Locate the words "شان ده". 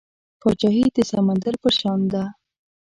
1.77-2.23